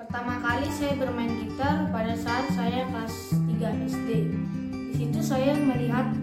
[0.00, 4.08] Pertama kali saya bermain gitar pada saat saya kelas 3 SD.
[4.88, 6.16] Di situ saya melihat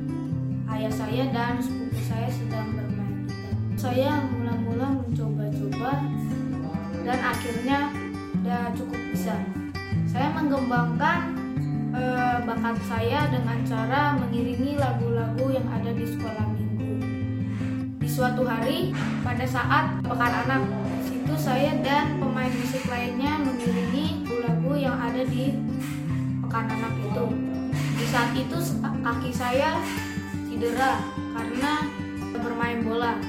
[0.74, 3.54] ayah saya dan sepupu saya sedang bermain gitar.
[3.78, 5.94] Saya mula-mula mencoba-coba
[7.06, 7.94] dan akhirnya
[8.34, 9.38] sudah cukup bisa.
[10.10, 11.38] Saya mengembangkan
[11.94, 16.92] eh, bakat saya dengan cara mengiringi lagu-lagu yang ada di sekolah minggu.
[18.02, 18.90] Di suatu hari,
[19.22, 20.66] pada saat pekan anak,
[20.98, 22.97] di situ saya dan pemain musik lainnya
[26.48, 27.26] pekan anak itu.
[27.76, 29.84] Di saat itu kaki saya
[30.48, 31.04] cedera
[31.36, 31.84] karena
[32.40, 33.20] bermain bola.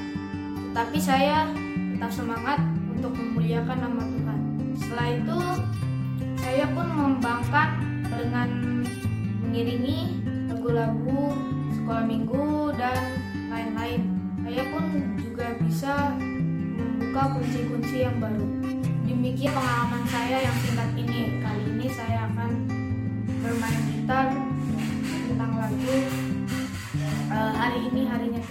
[0.71, 1.51] Tapi saya
[1.91, 4.39] tetap semangat untuk memuliakan nama Tuhan.
[4.79, 5.39] Setelah itu,
[6.39, 7.69] saya pun mengembangkan
[8.07, 8.49] dengan
[9.43, 11.35] mengiringi lagu-lagu
[11.75, 13.03] sekolah minggu dan
[13.51, 14.01] lain-lain.
[14.47, 14.83] Saya pun
[15.19, 16.15] juga bisa
[16.79, 18.47] membuka kunci-kunci yang baru.
[19.03, 20.57] Demikian pengalaman saya yang
[25.59, 25.95] lagu
[27.27, 28.43] uh, hari ini harinya